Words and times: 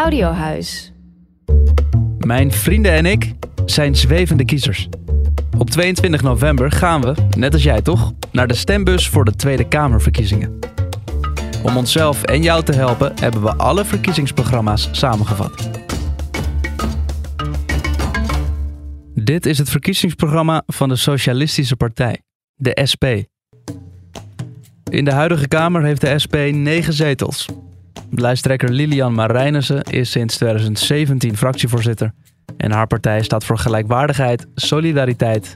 Audiohuis. 0.00 0.92
Mijn 2.18 2.52
vrienden 2.52 2.92
en 2.92 3.06
ik 3.06 3.32
zijn 3.64 3.96
zwevende 3.96 4.44
kiezers. 4.44 4.88
Op 5.58 5.70
22 5.70 6.22
november 6.22 6.70
gaan 6.70 7.00
we, 7.00 7.14
net 7.36 7.52
als 7.52 7.62
jij 7.62 7.82
toch, 7.82 8.12
naar 8.32 8.46
de 8.46 8.54
stembus 8.54 9.08
voor 9.08 9.24
de 9.24 9.36
Tweede 9.36 9.68
Kamerverkiezingen. 9.68 10.58
Om 11.62 11.76
onszelf 11.76 12.22
en 12.22 12.42
jou 12.42 12.64
te 12.64 12.72
helpen 12.72 13.12
hebben 13.20 13.42
we 13.42 13.54
alle 13.54 13.84
verkiezingsprogramma's 13.84 14.88
samengevat. 14.92 15.70
Dit 19.14 19.46
is 19.46 19.58
het 19.58 19.70
verkiezingsprogramma 19.70 20.62
van 20.66 20.88
de 20.88 20.96
Socialistische 20.96 21.76
Partij, 21.76 22.22
de 22.54 22.80
SP. 22.90 23.04
In 24.90 25.04
de 25.04 25.12
huidige 25.12 25.48
Kamer 25.48 25.82
heeft 25.82 26.00
de 26.00 26.18
SP 26.18 26.34
negen 26.52 26.92
zetels. 26.92 27.48
Lijsttrekker 28.10 28.70
Lilian 28.70 29.14
Marijnissen 29.14 29.82
is 29.82 30.10
sinds 30.10 30.36
2017 30.36 31.36
fractievoorzitter. 31.36 32.12
En 32.56 32.70
haar 32.70 32.86
partij 32.86 33.22
staat 33.22 33.44
voor 33.44 33.58
gelijkwaardigheid, 33.58 34.46
solidariteit 34.54 35.54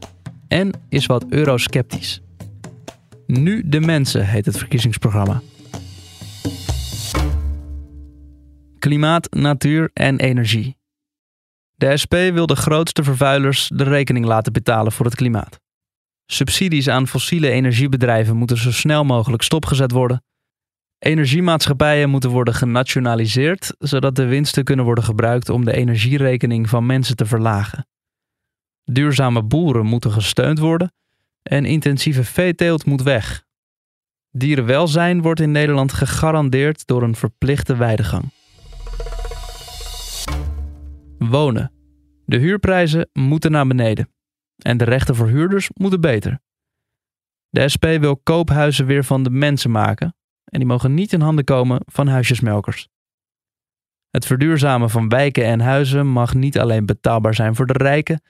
en 0.48 0.70
is 0.89 1.06
wat 1.06 1.25
eurosceptisch. 1.28 2.23
Nu 3.27 3.62
de 3.67 3.81
mensen 3.81 4.27
heet 4.27 4.47
het 4.47 4.59
verkiezingsprogramma. 4.59 5.41
Klimaat, 8.78 9.34
natuur 9.34 9.91
en 9.93 10.19
energie. 10.19 10.77
De 11.77 11.97
SP 12.03 12.15
wil 12.15 12.47
de 12.47 12.56
grootste 12.56 13.03
vervuilers 13.03 13.71
de 13.75 13.84
rekening 13.84 14.25
laten 14.25 14.53
betalen 14.53 14.93
voor 14.93 15.06
het 15.06 15.15
klimaat. 15.15 15.61
Subsidies 16.27 16.89
aan 16.89 17.09
fossiele 17.09 17.50
energiebedrijven 17.50 18.37
moeten 18.37 18.56
zo 18.56 18.73
snel 18.73 19.05
mogelijk 19.05 19.43
stopgezet 19.43 19.91
worden. 19.91 20.23
Energiemaatschappijen 21.05 22.10
moeten 22.10 22.30
worden 22.30 22.55
genationaliseerd, 22.55 23.74
zodat 23.78 24.16
de 24.16 24.27
winsten 24.27 24.64
kunnen 24.64 24.84
worden 24.84 25.05
gebruikt 25.05 25.48
om 25.48 25.64
de 25.64 25.72
energierekening 25.72 26.69
van 26.69 26.86
mensen 26.86 27.16
te 27.16 27.27
verlagen. 27.27 27.86
Duurzame 28.84 29.42
boeren 29.42 29.86
moeten 29.86 30.12
gesteund 30.12 30.58
worden 30.58 30.92
en 31.42 31.64
intensieve 31.64 32.25
veeteelt 32.25 32.84
moet 32.84 33.02
weg. 33.02 33.44
Dierenwelzijn 34.30 35.22
wordt 35.22 35.41
in 35.41 35.50
Nederland 35.50 35.92
gegarandeerd 35.92 36.86
door 36.86 37.02
een 37.02 37.16
verplichte 37.16 37.77
weidegang. 37.77 38.25
Wonen. 41.19 41.72
De 42.25 42.38
huurprijzen 42.38 43.10
moeten 43.12 43.50
naar 43.50 43.66
beneden. 43.66 44.08
En 44.56 44.77
de 44.77 44.84
rechten 44.84 45.14
voor 45.14 45.28
huurders 45.28 45.70
moeten 45.75 46.00
beter. 46.00 46.41
De 47.48 47.69
SP 47.75 47.84
wil 47.84 48.16
koophuizen 48.16 48.86
weer 48.86 49.05
van 49.05 49.22
de 49.22 49.30
mensen 49.30 49.70
maken. 49.70 50.14
En 50.45 50.59
die 50.59 50.69
mogen 50.69 50.95
niet 50.95 51.12
in 51.12 51.20
handen 51.20 51.45
komen 51.45 51.81
van 51.84 52.09
huisjesmelkers. 52.09 52.89
Het 54.11 54.27
verduurzamen 54.27 54.91
van 54.91 55.09
wijken 55.09 55.45
en 55.45 55.61
huizen 55.61 56.06
mag 56.06 56.34
niet 56.34 56.59
alleen 56.59 56.87
betaalbaar 56.87 57.34
zijn 57.34 57.55
voor 57.55 57.67
de 57.67 57.73
rijken, 57.73 58.23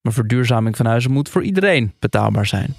maar 0.00 0.12
verduurzaming 0.12 0.76
van 0.76 0.86
huizen 0.86 1.10
moet 1.10 1.28
voor 1.28 1.42
iedereen 1.42 1.94
betaalbaar 1.98 2.46
zijn. 2.46 2.74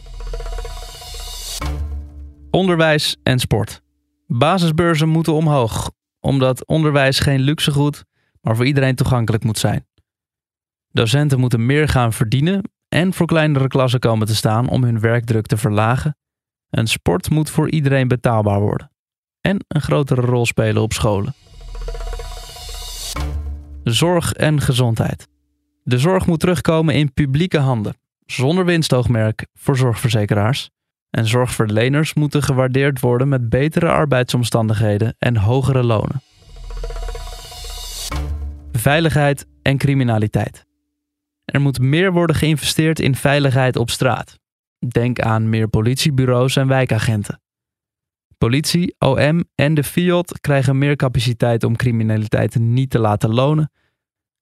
Onderwijs 2.52 3.18
en 3.24 3.40
sport. 3.40 3.82
Basisbeurzen 4.28 5.10
moeten 5.10 5.34
omhoog, 5.34 5.92
omdat 6.20 6.66
onderwijs 6.66 7.20
geen 7.20 7.40
luxegoed, 7.40 8.04
maar 8.42 8.56
voor 8.56 8.66
iedereen 8.66 8.96
toegankelijk 8.96 9.44
moet 9.44 9.58
zijn. 9.58 9.88
Docenten 10.92 11.40
moeten 11.40 11.66
meer 11.66 11.88
gaan 11.88 12.14
verdienen 12.14 12.72
en 12.90 13.14
voor 13.14 13.28
kleinere 13.28 13.68
klassen 13.68 14.00
komen 14.00 14.28
te 14.28 14.36
staan 14.36 14.70
om 14.70 14.84
hun 14.84 15.00
werkdruk 15.00 15.46
te 15.46 15.58
verlagen. 15.58 16.18
En 16.70 16.88
sport 16.88 17.30
moet 17.30 17.50
voor 17.50 17.70
iedereen 17.70 18.08
betaalbaar 18.08 18.60
worden 18.60 18.92
en 19.42 19.66
een 19.68 19.82
grotere 19.82 20.22
rol 20.22 20.46
spelen 20.46 20.82
op 20.82 20.94
scholen. 20.94 21.34
Zorg 23.84 24.34
en 24.34 24.62
gezondheid. 24.62 25.28
De 25.84 25.98
zorg 25.98 26.26
moet 26.26 26.40
terugkomen 26.40 26.96
in 26.96 27.14
publieke 27.14 27.60
handen, 27.60 27.98
zonder 28.26 28.66
winstoogmerk 28.66 29.48
voor 29.54 29.78
zorgverzekeraars. 29.78 30.70
En 31.10 31.26
zorgverleners 31.26 32.14
moeten 32.14 32.44
gewaardeerd 32.44 33.00
worden 33.00 33.30
met 33.30 33.50
betere 33.50 33.90
arbeidsomstandigheden 33.90 35.16
en 35.20 35.38
hogere 35.38 35.84
lonen. 35.84 36.22
Veiligheid 38.72 39.46
en 39.62 39.78
criminaliteit. 39.78 40.66
Er 41.46 41.62
moet 41.62 41.80
meer 41.80 42.12
worden 42.12 42.36
geïnvesteerd 42.36 43.00
in 43.00 43.16
veiligheid 43.16 43.76
op 43.76 43.90
straat. 43.90 44.40
Denk 44.80 45.20
aan 45.20 45.50
meer 45.50 45.68
politiebureaus 45.68 46.56
en 46.56 46.68
wijkagenten. 46.68 47.42
Politie, 48.38 48.96
OM 49.00 49.44
en 49.56 49.74
de 49.74 49.84
FIOD 49.84 50.40
krijgen 50.42 50.78
meer 50.78 50.96
capaciteit 50.96 51.64
om 51.64 51.76
criminaliteit 51.76 52.56
niet 52.56 52.90
te 52.90 53.00
laten 53.00 53.34
lonen. 53.34 53.72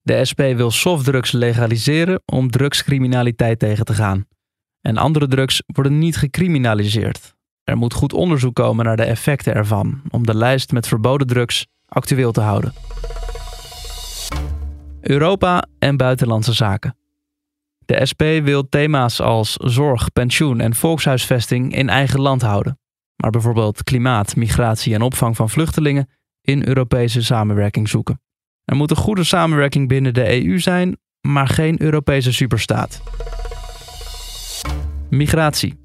De 0.01 0.25
SP 0.29 0.40
wil 0.40 0.72
softdrugs 0.72 1.31
legaliseren 1.31 2.22
om 2.25 2.50
drugscriminaliteit 2.50 3.59
tegen 3.59 3.85
te 3.85 3.94
gaan. 3.94 4.25
En 4.81 4.97
andere 4.97 5.28
drugs 5.28 5.63
worden 5.66 6.00
niet 6.00 6.18
gecriminaliseerd. 6.18 7.35
Er 7.63 7.78
moet 7.78 7.94
goed 7.94 8.13
onderzoek 8.13 8.56
komen 8.56 8.85
naar 8.85 8.97
de 8.97 9.03
effecten 9.03 9.53
ervan 9.53 10.01
om 10.09 10.25
de 10.25 10.35
lijst 10.35 10.72
met 10.72 10.88
verboden 10.88 11.28
drugs 11.28 11.68
actueel 11.85 12.31
te 12.31 12.41
houden. 12.41 12.74
Europa 15.01 15.66
en 15.79 15.97
buitenlandse 15.97 16.53
zaken. 16.53 16.95
De 17.85 18.06
SP 18.09 18.23
wil 18.44 18.69
thema's 18.69 19.22
als 19.22 19.53
zorg, 19.53 20.12
pensioen 20.12 20.59
en 20.59 20.75
volkshuisvesting 20.75 21.75
in 21.75 21.90
eigen 21.90 22.19
land 22.19 22.41
houden, 22.41 22.79
maar 23.16 23.31
bijvoorbeeld 23.31 23.84
klimaat, 23.84 24.35
migratie 24.35 24.94
en 24.94 25.01
opvang 25.01 25.35
van 25.35 25.50
vluchtelingen 25.50 26.09
in 26.41 26.68
Europese 26.68 27.24
samenwerking 27.24 27.90
zoeken. 27.90 28.22
Er 28.63 28.75
moet 28.75 28.91
een 28.91 28.97
goede 28.97 29.24
samenwerking 29.24 29.88
binnen 29.88 30.13
de 30.13 30.44
EU 30.44 30.59
zijn, 30.59 30.97
maar 31.22 31.47
geen 31.47 31.81
Europese 31.81 32.34
superstaat. 32.34 33.01
Migratie. 35.09 35.84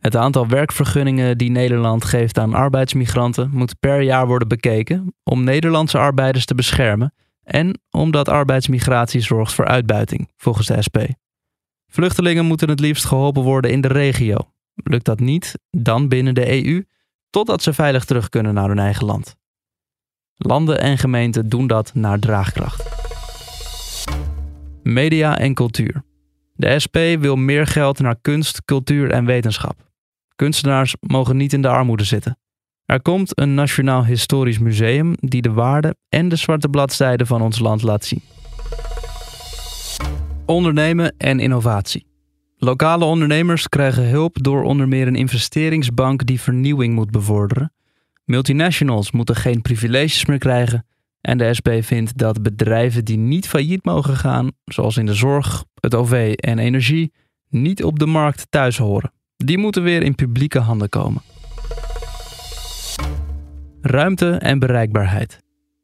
Het 0.00 0.16
aantal 0.16 0.48
werkvergunningen 0.48 1.38
die 1.38 1.50
Nederland 1.50 2.04
geeft 2.04 2.38
aan 2.38 2.54
arbeidsmigranten 2.54 3.50
moet 3.52 3.80
per 3.80 4.00
jaar 4.00 4.26
worden 4.26 4.48
bekeken 4.48 5.14
om 5.24 5.44
Nederlandse 5.44 5.98
arbeiders 5.98 6.44
te 6.44 6.54
beschermen 6.54 7.14
en 7.42 7.80
omdat 7.90 8.28
arbeidsmigratie 8.28 9.20
zorgt 9.20 9.52
voor 9.52 9.66
uitbuiting, 9.66 10.30
volgens 10.36 10.66
de 10.66 10.82
SP. 10.86 10.98
Vluchtelingen 11.86 12.44
moeten 12.44 12.68
het 12.68 12.80
liefst 12.80 13.04
geholpen 13.04 13.42
worden 13.42 13.70
in 13.70 13.80
de 13.80 13.88
regio. 13.88 14.36
Lukt 14.74 15.04
dat 15.04 15.20
niet, 15.20 15.58
dan 15.70 16.08
binnen 16.08 16.34
de 16.34 16.64
EU, 16.64 16.84
totdat 17.30 17.62
ze 17.62 17.72
veilig 17.72 18.04
terug 18.04 18.28
kunnen 18.28 18.54
naar 18.54 18.68
hun 18.68 18.78
eigen 18.78 19.06
land. 19.06 19.36
Landen 20.36 20.80
en 20.80 20.98
gemeenten 20.98 21.48
doen 21.48 21.66
dat 21.66 21.94
naar 21.94 22.18
draagkracht. 22.18 22.88
Media 24.82 25.38
en 25.38 25.54
cultuur. 25.54 26.02
De 26.54 26.78
SP 26.84 26.96
wil 27.18 27.36
meer 27.36 27.66
geld 27.66 27.98
naar 27.98 28.20
kunst, 28.20 28.64
cultuur 28.64 29.10
en 29.10 29.24
wetenschap. 29.24 29.90
Kunstenaars 30.36 30.96
mogen 31.00 31.36
niet 31.36 31.52
in 31.52 31.62
de 31.62 31.68
armoede 31.68 32.04
zitten. 32.04 32.38
Er 32.90 33.02
komt 33.02 33.38
een 33.38 33.54
Nationaal 33.54 34.04
Historisch 34.04 34.58
Museum 34.58 35.14
die 35.20 35.42
de 35.42 35.52
waarde 35.52 35.96
en 36.08 36.28
de 36.28 36.36
zwarte 36.36 36.68
bladzijde 36.68 37.26
van 37.26 37.42
ons 37.42 37.58
land 37.58 37.82
laat 37.82 38.04
zien. 38.04 38.22
Ondernemen 40.46 41.14
en 41.18 41.40
innovatie. 41.40 42.06
Lokale 42.56 43.04
ondernemers 43.04 43.68
krijgen 43.68 44.08
hulp 44.08 44.42
door 44.42 44.62
onder 44.62 44.88
meer 44.88 45.06
een 45.06 45.14
investeringsbank 45.14 46.26
die 46.26 46.40
vernieuwing 46.40 46.94
moet 46.94 47.10
bevorderen. 47.10 47.72
Multinationals 48.24 49.10
moeten 49.10 49.36
geen 49.36 49.62
privileges 49.62 50.26
meer 50.26 50.38
krijgen. 50.38 50.86
En 51.20 51.38
de 51.38 51.54
SP 51.58 51.68
vindt 51.80 52.18
dat 52.18 52.42
bedrijven 52.42 53.04
die 53.04 53.18
niet 53.18 53.48
failliet 53.48 53.84
mogen 53.84 54.16
gaan, 54.16 54.50
zoals 54.64 54.96
in 54.96 55.06
de 55.06 55.14
zorg, 55.14 55.64
het 55.80 55.94
OV 55.94 56.32
en 56.36 56.58
energie, 56.58 57.12
niet 57.48 57.84
op 57.84 57.98
de 57.98 58.06
markt 58.06 58.46
thuis 58.48 58.78
horen. 58.78 59.12
Die 59.36 59.58
moeten 59.58 59.82
weer 59.82 60.02
in 60.02 60.14
publieke 60.14 60.58
handen 60.58 60.88
komen. 60.88 61.22
Ruimte 63.82 64.30
en 64.30 64.58
bereikbaarheid. 64.58 65.38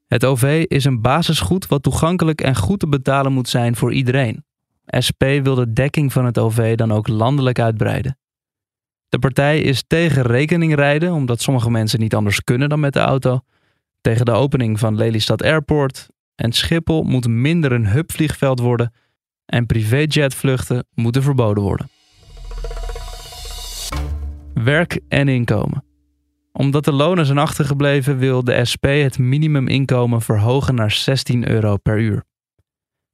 Het 0.06 0.24
OV 0.24 0.64
is 0.68 0.84
een 0.84 1.00
basisgoed 1.00 1.66
wat 1.66 1.82
toegankelijk 1.82 2.40
en 2.40 2.56
goed 2.56 2.80
te 2.80 2.88
betalen 2.88 3.32
moet 3.32 3.48
zijn 3.48 3.76
voor 3.76 3.92
iedereen. 3.92 4.44
SP 5.06 5.22
wil 5.42 5.54
de 5.54 5.72
dekking 5.72 6.12
van 6.12 6.24
het 6.24 6.38
OV 6.38 6.74
dan 6.74 6.92
ook 6.92 7.08
landelijk 7.08 7.58
uitbreiden. 7.58 8.18
De 9.08 9.18
partij 9.18 9.60
is 9.60 9.84
tegen 9.86 10.22
rekeningrijden, 10.22 11.12
omdat 11.12 11.40
sommige 11.40 11.70
mensen 11.70 12.00
niet 12.00 12.14
anders 12.14 12.44
kunnen 12.44 12.68
dan 12.68 12.80
met 12.80 12.92
de 12.92 13.00
auto, 13.00 13.40
tegen 14.00 14.24
de 14.24 14.32
opening 14.32 14.78
van 14.78 14.96
Lelystad 14.96 15.42
Airport 15.42 16.08
en 16.34 16.52
Schiphol 16.52 17.02
moet 17.02 17.28
minder 17.28 17.72
een 17.72 17.86
hubvliegveld 17.86 18.60
worden 18.60 18.92
en 19.46 19.66
privéjetvluchten 19.66 20.86
moeten 20.94 21.22
verboden 21.22 21.62
worden. 21.62 21.88
Werk 24.54 25.00
en 25.08 25.28
inkomen. 25.28 25.85
Omdat 26.58 26.84
de 26.84 26.92
lonen 26.92 27.26
zijn 27.26 27.38
achtergebleven 27.38 28.18
wil 28.18 28.44
de 28.44 28.64
SP 28.70 28.84
het 28.84 29.18
minimuminkomen 29.18 30.22
verhogen 30.22 30.74
naar 30.74 30.90
16 30.90 31.48
euro 31.48 31.76
per 31.76 31.98
uur. 31.98 32.24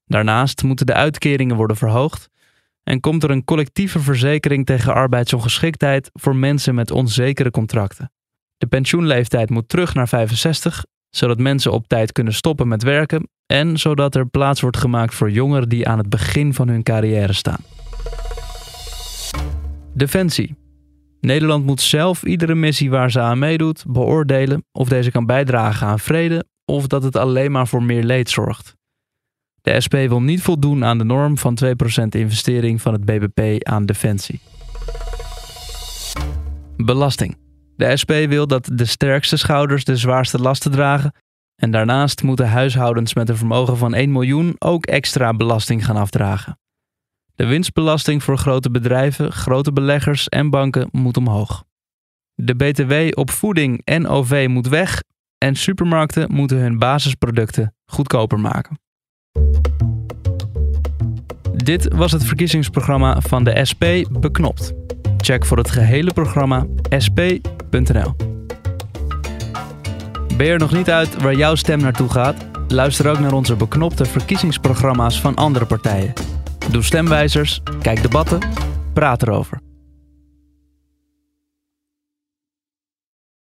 Daarnaast 0.05 0.63
moeten 0.63 0.87
de 0.87 0.95
uitkeringen 0.95 1.57
worden 1.57 1.77
verhoogd 1.77 2.29
en 2.83 3.01
komt 3.01 3.23
er 3.23 3.31
een 3.31 3.45
collectieve 3.45 4.01
verzekering 4.01 4.67
tegen 4.67 4.95
arbeidsongeschiktheid 4.95 6.11
voor 6.13 6.37
mensen 6.37 6.75
met 6.75 6.91
onzekere 6.91 7.51
contracten. 7.51 8.13
De 8.57 8.67
pensioenleeftijd 8.67 9.51
moet 9.51 9.69
terug 9.69 9.95
naar 9.95 10.09
65, 10.09 10.85
zodat 11.11 11.39
mensen 11.39 11.73
op 11.73 11.89
tijd 11.89 12.13
kunnen 12.13 12.35
stoppen 12.35 12.69
met 12.69 12.83
werken 12.83 13.29
en 13.47 13.79
zodat 13.79 14.15
er 14.15 14.27
plaats 14.27 14.61
wordt 14.61 14.77
gemaakt 14.77 15.15
voor 15.15 15.31
jongeren 15.31 15.69
die 15.69 15.89
aan 15.89 15.99
het 15.99 16.09
begin 16.09 16.55
van 16.55 16.69
hun 16.69 16.83
carrière 16.83 17.33
staan. 17.33 17.61
Defensie. 19.95 20.62
Nederland 21.27 21.65
moet 21.65 21.81
zelf 21.81 22.23
iedere 22.23 22.55
missie 22.55 22.91
waar 22.91 23.11
ze 23.11 23.21
aan 23.21 23.39
meedoet 23.39 23.85
beoordelen 23.89 24.65
of 24.73 24.89
deze 24.89 25.11
kan 25.11 25.27
bijdragen 25.27 25.87
aan 25.87 25.99
vrede 25.99 26.45
of 26.65 26.87
dat 26.87 27.03
het 27.03 27.17
alleen 27.17 27.51
maar 27.51 27.69
voor 27.69 27.83
meer 27.83 28.03
leed 28.03 28.31
zorgt. 28.31 28.75
De 29.61 29.81
SP 29.85 29.95
wil 29.95 30.23
niet 30.23 30.43
voldoen 30.43 30.85
aan 30.85 30.99
de 30.99 31.05
norm 31.05 31.39
van 31.39 31.59
2% 31.65 31.69
investering 32.09 32.83
van 32.83 32.93
het 32.93 33.05
BBP 33.05 33.65
aan 33.65 33.87
defensie. 33.87 34.41
Belasting. 36.77 37.37
De 37.77 37.97
SP 38.01 38.13
wil 38.29 38.47
dat 38.47 38.71
de 38.73 38.85
sterkste 38.85 39.37
schouders 39.37 39.85
de 39.85 39.97
zwaarste 39.97 40.39
lasten 40.39 40.71
dragen. 40.71 41.15
En 41.57 41.71
daarnaast 41.71 42.23
moeten 42.23 42.49
huishoudens 42.49 43.15
met 43.15 43.29
een 43.29 43.37
vermogen 43.37 43.77
van 43.77 43.95
1 43.95 44.13
miljoen 44.13 44.55
ook 44.59 44.87
extra 44.87 45.35
belasting 45.35 45.85
gaan 45.85 45.97
afdragen. 45.97 46.59
De 47.43 47.49
winstbelasting 47.49 48.23
voor 48.23 48.39
grote 48.39 48.71
bedrijven, 48.71 49.33
grote 49.33 49.73
beleggers 49.73 50.29
en 50.29 50.51
banken 50.51 50.89
moet 50.93 51.17
omhoog. 51.17 51.65
De 52.35 52.55
BTW 52.55 53.19
op 53.19 53.31
voeding 53.31 53.81
en 53.85 54.07
OV 54.07 54.47
moet 54.51 54.69
weg 54.69 55.03
en 55.39 55.55
supermarkten 55.55 56.33
moeten 56.33 56.59
hun 56.59 56.79
basisproducten 56.79 57.75
goedkoper 57.85 58.41
maken. 58.41 58.81
Dit 61.55 61.95
was 61.95 62.13
het 62.13 62.25
verkiezingsprogramma 62.25 63.21
van 63.21 63.45
de 63.45 63.65
SP 63.71 63.85
Beknopt. 64.21 64.73
Check 65.17 65.45
voor 65.45 65.59
het 65.59 65.71
gehele 65.71 66.13
programma 66.13 66.67
sp.nl. 66.99 68.15
Ben 70.37 70.47
je 70.47 70.53
er 70.53 70.59
nog 70.59 70.73
niet 70.73 70.91
uit 70.91 71.23
waar 71.23 71.35
jouw 71.35 71.55
stem 71.55 71.81
naartoe 71.81 72.09
gaat? 72.09 72.47
Luister 72.69 73.11
ook 73.11 73.19
naar 73.19 73.33
onze 73.33 73.57
beknopte 73.57 74.05
verkiezingsprogramma's 74.05 75.21
van 75.21 75.35
andere 75.35 75.67
partijen. 75.67 76.13
Doe 76.71 76.83
stemwijzers, 76.83 77.61
kijk 77.83 78.03
debatten, 78.03 78.41
praat 78.93 79.23
erover. 79.23 79.72